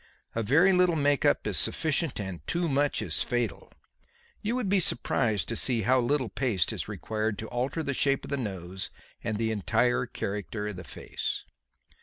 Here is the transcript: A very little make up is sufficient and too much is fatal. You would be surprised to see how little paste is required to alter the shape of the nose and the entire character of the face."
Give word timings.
A 0.33 0.41
very 0.41 0.73
little 0.73 0.95
make 0.95 1.25
up 1.25 1.45
is 1.45 1.57
sufficient 1.57 2.19
and 2.19 2.39
too 2.47 2.67
much 2.67 3.03
is 3.03 3.21
fatal. 3.21 3.71
You 4.41 4.55
would 4.55 4.67
be 4.67 4.79
surprised 4.79 5.47
to 5.49 5.55
see 5.55 5.83
how 5.83 5.99
little 5.99 6.27
paste 6.27 6.73
is 6.73 6.87
required 6.87 7.37
to 7.37 7.47
alter 7.49 7.83
the 7.83 7.93
shape 7.93 8.23
of 8.23 8.31
the 8.31 8.35
nose 8.37 8.89
and 9.23 9.37
the 9.37 9.51
entire 9.51 10.07
character 10.07 10.67
of 10.67 10.77
the 10.77 10.83
face." 10.83 11.45